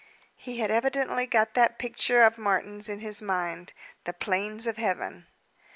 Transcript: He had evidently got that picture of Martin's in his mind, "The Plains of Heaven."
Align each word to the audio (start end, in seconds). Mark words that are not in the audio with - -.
He 0.35 0.57
had 0.57 0.71
evidently 0.71 1.27
got 1.27 1.53
that 1.53 1.77
picture 1.77 2.23
of 2.23 2.39
Martin's 2.39 2.89
in 2.89 3.01
his 3.01 3.21
mind, 3.21 3.71
"The 4.05 4.13
Plains 4.13 4.65
of 4.65 4.77
Heaven." 4.77 5.27